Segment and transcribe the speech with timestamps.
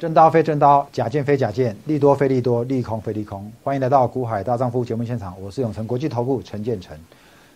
[0.00, 3.52] 真刀非真刀，假剑非假剑，利多非利多，利空非利空。
[3.62, 6.96] 欢迎来到股海大丈夫节目现场，我是永成国际投顾陈建成。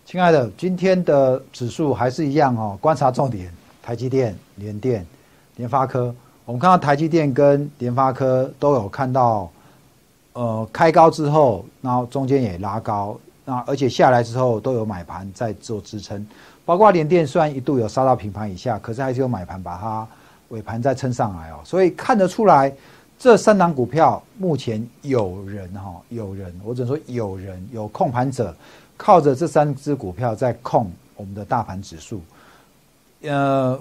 [0.05, 3.51] 亲爱的，今天的指数还是一样哦，观察重点：
[3.83, 5.07] 台积电、联电、
[5.57, 6.15] 联发科。
[6.45, 9.51] 我们看到台积电跟联发科都有看到，
[10.35, 16.27] 呃，开高之后，然后中间也拉高，那而且下来之后都有买盘在做支撑。
[16.67, 20.07] 包括联电虽然一度有杀到平盘以下，可是还是有买盘把它。
[20.55, 22.73] 尾盘再撑上来哦，所以看得出来，
[23.19, 28.55] 这三档股票目前有人哈，有人，我只能说有人有控盘者，
[28.97, 32.21] 靠着这三只股票在控我们的大盘指数，
[33.23, 33.77] 呃，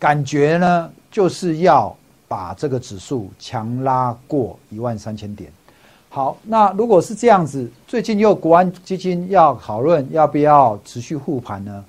[0.00, 1.94] 感觉呢就是要
[2.26, 5.48] 把这个指数强拉过一万三千点。
[6.08, 11.84] 好，那如果是这样子，最近又国安基金要讨论要不要持续护盘呢？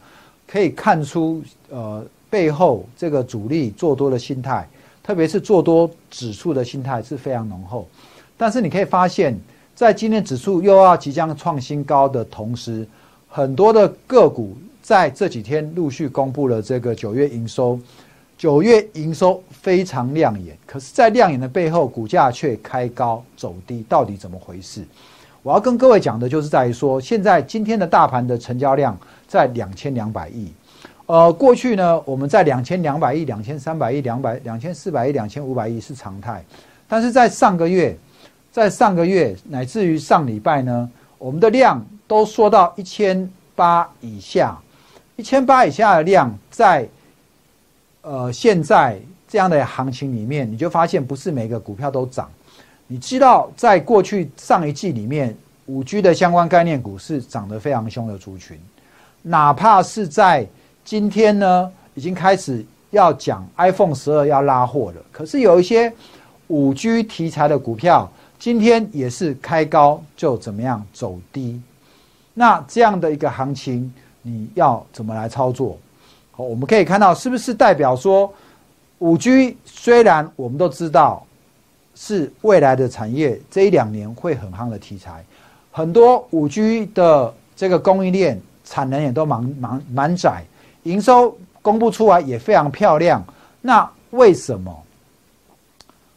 [0.45, 2.05] 可以看出，呃。
[2.33, 4.67] 背后这个主力做多的心态，
[5.03, 7.87] 特别是做多指数的心态是非常浓厚。
[8.35, 9.39] 但是你可以发现，
[9.75, 12.87] 在今天指数又要即将创新高的同时，
[13.29, 17.79] 很多的个股在这几天陆续公布了这个九月营收，
[18.35, 20.57] 九月营收非常亮眼。
[20.65, 24.83] 可是，在亮眼的背后，股价却开高走低，到底怎么回事？
[25.43, 28.97] 我要跟各位讲的就是在于说，现在今天的大盘的成交量
[29.27, 30.47] 在两千两百亿。
[31.05, 36.43] 呃，过去呢，我们在两千两百亿、两千三百亿、两百两千四百亿、两千五百亿是常态，
[36.87, 37.95] 但是在上个月，
[38.51, 44.57] 在上个月乃至于上礼拜呢，我们的量都缩到一千八以下，
[45.17, 46.87] 一千八以下的量，在
[48.01, 52.29] 呃现在这样的行情里面，你就发现不是每个股票都涨。
[52.87, 58.57] 你知道，在过去上一季里面，五 G 的相关概念股是涨得非常凶的族群，
[59.21, 60.47] 哪怕是在
[60.85, 65.01] 今天呢，已经开始要讲 iPhone 十二要拉货了。
[65.11, 65.91] 可是有一些
[66.47, 71.61] 五 G 题材的股票，今天也是开高就怎么样走低。
[72.33, 73.91] 那这样的一个行情，
[74.21, 75.77] 你要怎么来操作？
[76.31, 78.31] 好，我们可以看到，是不是代表说
[78.99, 81.25] 五 G 虽然我们都知道
[81.95, 85.23] 是未来的产业，这一两年会很夯的题材，
[85.71, 90.43] 很多五 G 的这个供应链产能也都满满满载。
[90.83, 93.23] 营收公布出来也非常漂亮，
[93.61, 94.83] 那为什么？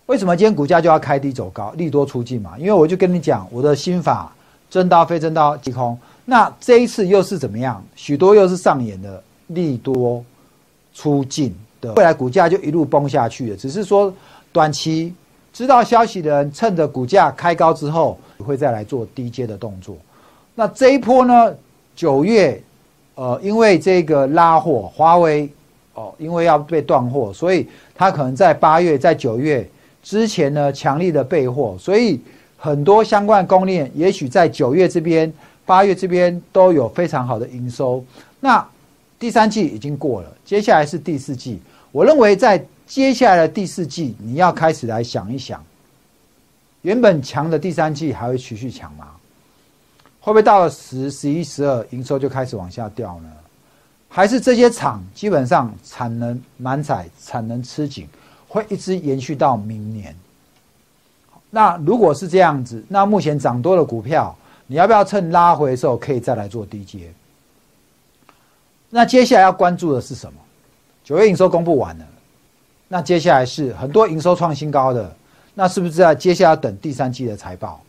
[0.06, 2.58] 为什么今天股价就要开低走高，利多出尽嘛？
[2.58, 4.32] 因为我就跟你讲，我的心法
[4.70, 5.98] 真刀非真刀即空。
[6.24, 7.82] 那这一次又是怎么样？
[7.94, 10.24] 许多又是上演的利多
[10.94, 13.56] 出尽的，未来股价就一路崩下去了。
[13.56, 14.12] 只是说
[14.52, 15.14] 短期
[15.52, 19.96] 知道消息的人，趁着股价开高之后，会再来做低阶的动作。
[20.54, 21.54] 那这一波呢？
[21.94, 22.60] 九月。
[23.16, 25.50] 呃，因为这个拉货，华为
[25.94, 29.66] 哦，因为要被断货，所以它可能在八月、在九月
[30.02, 32.20] 之前呢，强力的备货，所以
[32.58, 35.32] 很多相关供应链也许在九月这边、
[35.64, 38.04] 八月这边都有非常好的营收。
[38.38, 38.64] 那
[39.18, 41.58] 第三季已经过了，接下来是第四季。
[41.90, 45.64] 我认为在接下来的第四季，你要开始来想一想，
[46.82, 49.15] 原本强的第三季还会持续强吗？
[50.26, 53.30] 会不会到了十、十一、十二，营收就开始往下掉呢？
[54.08, 58.08] 还是这些厂基本上产能满载、产能吃紧，
[58.48, 60.12] 会一直延续到明年？
[61.48, 64.36] 那如果是这样子，那目前涨多的股票，
[64.66, 67.08] 你要不要趁拉回的时候可以再来做低阶？
[68.90, 70.40] 那接下来要关注的是什么？
[71.04, 72.06] 九月营收公布完了，
[72.88, 75.14] 那接下来是很多营收创新高的，
[75.54, 77.80] 那是不是在接下来等第三季的财报？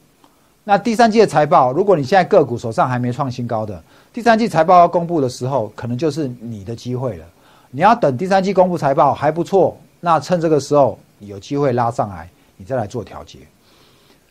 [0.70, 7.26] 那第三季的财报，如果你现在个股手上还没创新高的，第三季财报要公布的时候，可能就是你的机会了。
[7.72, 13.40] 你要等第三季公布财报还不错，那趁这个时候有机会拉上来，你再来做调节。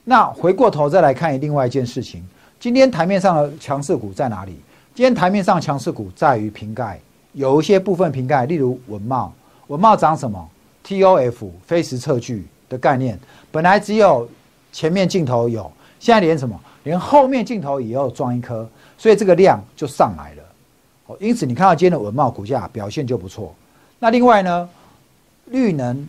[0.04, 2.22] 那回过头再来看另外一件事情，
[2.60, 4.60] 今天台面上的强势股在哪里？
[4.94, 7.00] 今天台面上强势股在于瓶盖，
[7.32, 9.32] 有一些部分瓶盖，例如文茂，
[9.68, 10.46] 文茂涨什么
[10.86, 13.18] ？TOF 非时测距的概念，
[13.50, 14.28] 本来只有
[14.70, 15.72] 前面镜头有。
[16.06, 18.64] 现在连什么，连后面镜头也要装一颗，
[18.96, 20.42] 所以这个量就上来了。
[21.06, 23.52] 哦，因此你看到今天的文茂股价表现就不错。
[23.98, 24.68] 那另外呢，
[25.46, 26.06] 绿能、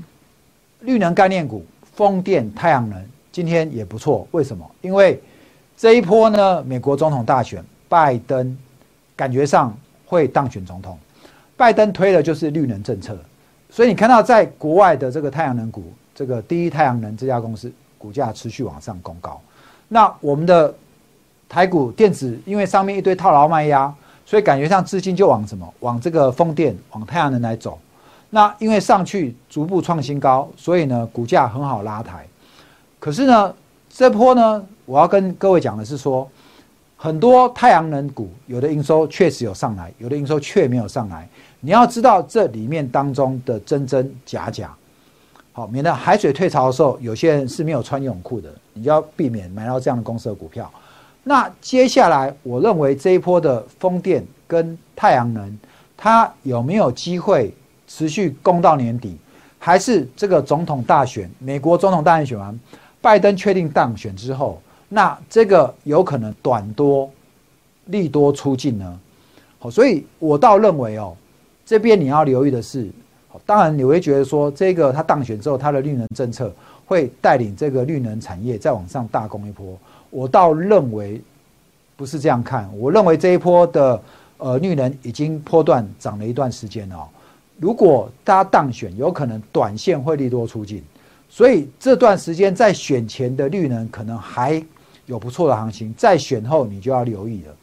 [0.81, 1.65] 绿能概念股、
[1.95, 4.27] 风电、太阳能今天也不错。
[4.29, 4.69] 为什么？
[4.81, 5.19] 因为
[5.75, 8.55] 这一波呢，美国总统大选，拜登
[9.15, 10.95] 感觉上会当选总统，
[11.55, 13.17] 拜登推的就是绿能政策，
[13.71, 19.41] 所以你看到在国外的这个太阳能股，这个第一太阳能这家公司股价持续往上攻高。
[19.87, 20.73] 那我们的
[21.47, 23.93] 台股电子，因为上面一堆套牢卖压，
[24.25, 25.73] 所以感觉上资金就往什么？
[25.79, 27.79] 往这个风电、往太阳能来走。
[28.29, 32.25] 那因为上去逐步创新高，所以呢股价很好拉抬。
[32.99, 33.53] 可是呢
[33.89, 36.29] 这波呢，我要跟各位讲的是说，
[36.97, 41.27] 很多太阳能股有的营收确实有上来，有的营收却没有上来。
[41.61, 44.75] 你要知道这里面当中的真真假假，
[45.57, 50.71] 好，免得海水退潮的时候，有些人是没有穿泳裤的，你就要避免买到这样的公司的股票。
[51.23, 55.57] 那接下来，我认为这一波的风电跟太阳能，
[55.97, 57.51] 它有没有机会
[57.87, 59.17] 持续供到年底？
[59.57, 62.59] 还是这个总统大选，美国总统大选选完，
[63.01, 67.09] 拜登确定当选之后，那这个有可能短多
[67.85, 68.99] 利多出尽呢？
[69.57, 71.17] 好，所以我倒认为哦。
[71.65, 72.87] 这边你要留意的是，
[73.45, 76.53] 当然你会觉得说，这个他当选之后，他的绿能政策
[76.85, 79.77] 会带领这个绿能产业再往上大攻一波。
[80.09, 81.21] 我倒认为
[81.95, 84.01] 不是这样看，我认为这一波的
[84.37, 87.07] 呃绿能已经波段涨了一段时间哦。
[87.59, 90.83] 如果大家当选，有可能短线会利多出尽，
[91.29, 94.63] 所以这段时间在选前的绿能可能还
[95.05, 97.53] 有不错的行情，在选后你就要留意了。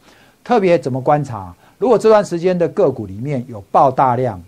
[0.43, 1.55] 特别怎么观察？
[1.77, 4.41] 如果这段时间的个股里面有爆大量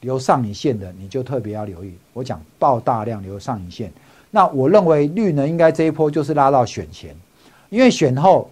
[0.00, 1.92] 留上影线的，你就特别要留意。
[2.12, 3.92] 我讲爆大量留上影线，
[4.30, 7.14] 那我认为绿能应该这一波就是拉到选前，
[7.68, 8.50] 因为选后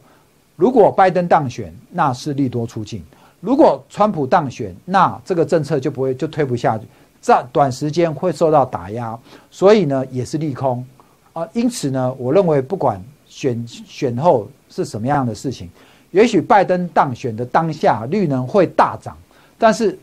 [0.57, 3.01] 如果拜登当选，那是利多出尽；
[3.41, 6.85] 如果川普当选，那这个政策就不会就推不下去，
[7.21, 9.19] 在短时间会受到打压，
[9.51, 10.85] 所以呢也是利空
[11.33, 11.47] 啊。
[11.53, 15.69] 因此呢，我认为不管选选后是什么样的事情。
[16.13, 19.15] 也许拜登当选的当下，绿能会大涨，
[19.59, 19.99] 但是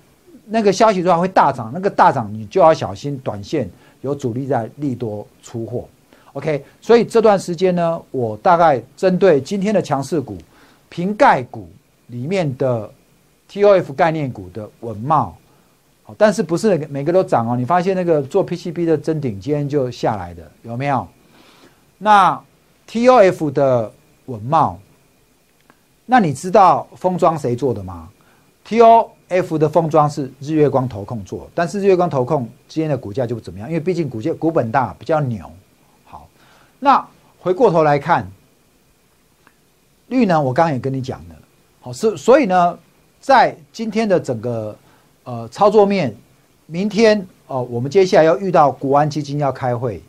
[0.45, 3.69] 那个消息出来会大涨，那个大涨你就要小心，短线
[4.01, 5.87] 有主力在利多出货。
[6.33, 10.37] OK，所以这段时间呢，我大概针对今天的强势股、
[10.89, 11.69] 瓶盖股
[12.07, 12.89] 里面的
[13.49, 15.35] TOF 概念股的稳茂，
[16.03, 17.55] 好，但是不是每个都涨哦？
[17.55, 21.07] 你发现那个做 PCB 的真顶今天就下来的有没有？
[21.97, 22.41] 那
[22.89, 23.91] TOF 的
[24.25, 24.79] 稳茂。
[26.05, 28.09] 那你知道封装谁做的吗
[28.63, 35.49] ？T O F 的封装是日月光投控做，但是日月光投控今天的股价就不怎么样，因为毕竟股价股本大，比较牛。
[36.05, 36.27] 好，
[36.79, 37.05] 那
[37.39, 38.29] 回过头来看，
[40.07, 41.35] 绿呢我刚刚也跟你讲了，
[41.81, 42.77] 好是所以呢，
[43.19, 44.75] 在今天的整个
[45.23, 46.15] 呃操作面，
[46.65, 50.01] 明天哦，我们接下来要遇到国安基金要开会。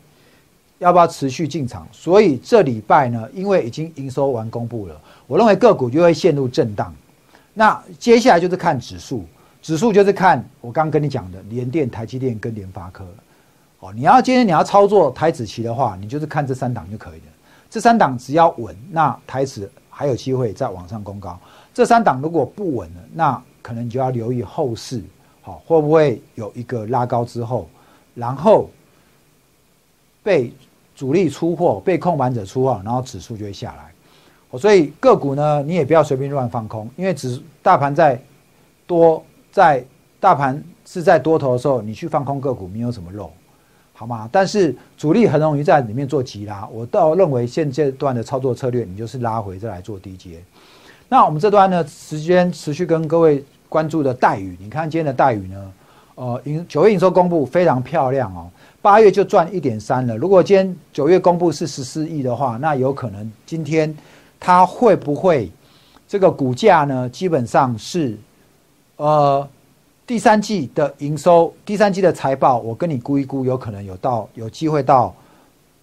[0.81, 1.87] 要不要持续进场？
[1.93, 6.93] 所以这礼拜呢，因为已经营收完公布了，我认为个股就会陷入震荡。
[7.55, 9.25] 那接下来就是看指数，
[9.63, 13.07] 指数就是看我刚跟你讲的联电、台积电跟联发科。
[13.81, 17.27] 哦，你要今天你要操作台子期的话，你就是看这三档就可以了。
[17.71, 21.39] 这三档只要稳，那台子还有机会再往上攻高。
[21.73, 25.03] 这三档如果不稳了，那可能你就要留意后市，
[25.41, 27.69] 好会不会有一个拉高之后，
[28.15, 28.69] 然后
[30.23, 30.53] 被。
[30.97, 33.93] 主力出货被控盘者出货，然后指数就会下来。
[34.59, 38.21] 所以个股呢，你也不要随便乱放空，因为指大盘在
[38.87, 39.85] 多，在
[40.21, 43.31] 大盘是在多头的时候，你去放空个股没有什么肉，
[43.93, 44.29] 好吗？
[44.33, 50.43] 但是主力很容易在里面做急拉，我倒认为现阶段的操作策略，你就是拉回再来做低阶。
[51.09, 55.73] 那我们这段呢，时间持续跟各位关注的待遇，你看今天的待遇呢，
[56.15, 58.51] 呃，九月营收公布非常漂亮哦。
[58.81, 60.17] 八月就赚一点三了。
[60.17, 63.95] 如果今天九月公布是十四亿的话，那有可能今天
[64.45, 65.51] 它会不会
[66.07, 67.09] 这个股价呢？
[67.09, 68.15] 基本上是
[68.97, 69.49] 呃
[70.07, 75.15] 第三季的营收，第三季的财报，我跟你估一估，有可能有到有机会到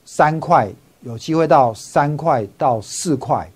[0.06, 0.70] 三块，
[1.02, 3.50] 有机会到三块到四块。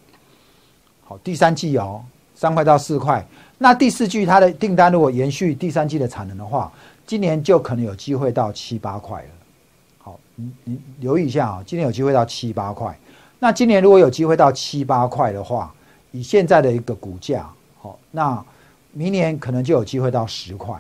[1.04, 3.24] 好，第三季哦，三块到四块。
[3.60, 6.74] 那第四季它的订单如果延续第三季的产能的话，
[7.06, 9.30] 今年就可能有机会到七八块了。
[10.00, 12.98] 好你你留意一下啊，今年有机会到七八块。
[13.40, 15.74] 那今年如果有机会到七八块的话，
[16.12, 17.48] 以现在的一个股价，
[17.80, 18.44] 好，那
[18.94, 20.76] 明年可能就有机会到十块。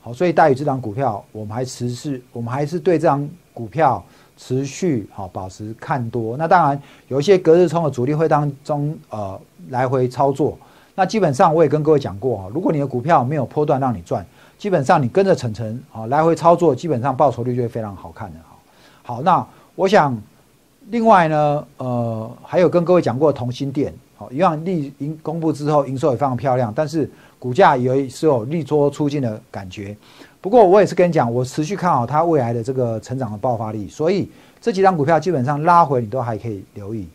[0.00, 4.04] 好，所以大宇这张股票，我们还持续，我们还是对这张股票
[4.36, 6.36] 持续好保持看多。
[6.36, 10.58] 那当然有一些隔日冲的主力会当中呃来回操作。
[10.94, 14.24] 那基本上我也跟各位讲过啊，如果你的股票没有波段让你赚，
[14.58, 18.56] 基本上你跟着晨晨啊来回操作，基本上报酬率就会非常好看的哈。
[19.02, 20.16] 好，那我想，
[20.90, 29.96] 另外呢，呃，还有跟各位讲过同心店，好，一样利营公布之后，营收也非常漂亮，但是股价也是有利多出尽的感觉。
[30.40, 37.08] 不过我也是跟你讲，我持续看好它未来的这个成长的爆发力，所以这几张股票基本上拉回你都还可以留意。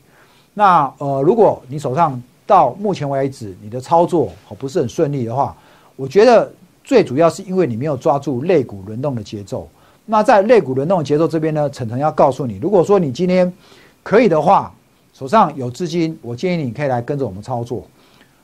[0.53, 5.55] 那呃，如果你手上到目前为止你的操作好不是很顺利的话，
[5.95, 6.51] 我觉得
[6.83, 9.69] 最主要是因为你没有抓住肋骨轮动的节奏。
[10.11, 13.53] 那在肋骨轮动的节奏这边呢，晨晨要告诉你，如果说你今天
[14.01, 14.73] 可以的话，
[15.13, 17.85] 手上有资金，我建议你可以来跟着我们操作。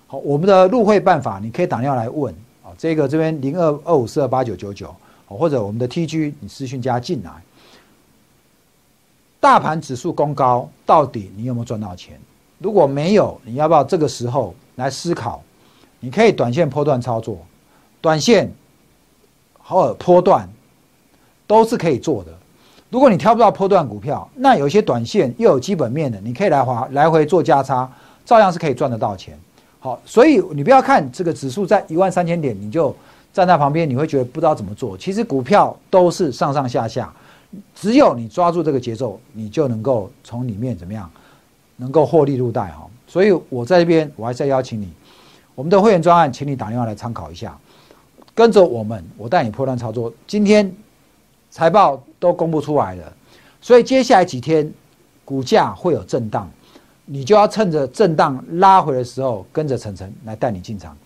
[0.06, 2.32] 好，我们的入会办法，你可以打电话来问
[2.64, 4.94] 啊，这个这边零二二五四二八九九九，
[5.28, 7.32] 或者我们的 TG 你私讯加进来。
[9.40, 12.20] 大盘指数攻高，到底你有没有赚到钱？
[12.60, 15.42] 如果没有，你要不要这个时候来思考？
[16.00, 17.40] 你可以短线波段操作，
[18.02, 18.52] 短线
[19.64, 20.48] 或者波段
[21.48, 22.32] 都是可以做的。
[22.90, 27.90] 如果你挑不到波段股票，那有一些短线又有基本面的，你可以来划来回做价差，
[28.24, 29.38] 照样是可以赚得到钱。
[29.80, 32.96] 好，所以你不要看这个指数在一万三千点，你就
[33.34, 34.98] 站在旁边，你会觉得不知道怎么做。
[34.98, 37.14] 其实股票都是上上下下。
[37.74, 41.10] 只有你抓住这个节奏，你就能够从里面怎么样，
[41.78, 42.86] 能够获利入袋哈。
[43.08, 44.90] 所以我在这边，我还在邀请你，
[45.54, 47.58] 我们的会员专案，请你打电话来参考一下，
[48.34, 50.12] 跟着我们，我带你破断操作。
[50.28, 50.70] 今天
[51.56, 53.14] 财报都公布出来了，
[53.62, 54.70] 所以接下来几天
[55.24, 56.52] 股价会有震荡，
[57.06, 60.98] 你就要趁着震荡拉回的时候，跟着晨晨来带你进场。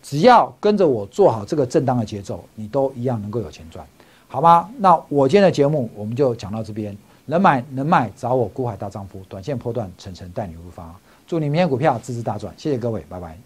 [0.00, 3.84] 只要跟着我做好这个震荡的节奏，你都一样能够有钱赚。
[4.28, 4.70] 好吗？
[4.78, 10.94] 那我今天的节目我们就讲到这边，能买能卖找我孤海大丈夫，短线破断，层层带你入发。
[11.26, 13.36] 祝你明天股票支持大赚，谢谢各位，拜拜。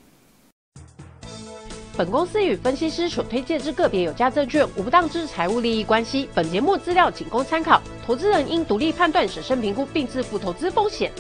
[1.97, 11.13] 本公司与分析师所推荐之个别有价证券无不当之财务利益关系，本节目资料仅供参考，投资人应独立判断、审慎评估并自负投资风险。